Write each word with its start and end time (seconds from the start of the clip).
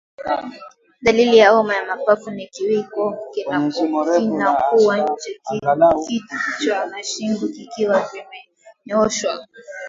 Dalili 1.01 1.37
ya 1.37 1.51
homa 1.51 1.73
ya 1.75 1.85
mapafu 1.85 2.31
ni 2.31 2.47
kiwiko 2.47 3.17
kinakuwa 3.33 4.97
nje 4.97 5.31
kichwa 6.29 6.85
na 6.91 7.03
shingo 7.03 7.45
vikiwa 7.47 7.99
vimenyooshwa 8.13 9.47